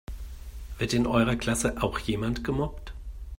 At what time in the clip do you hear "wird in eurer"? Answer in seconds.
0.79-1.35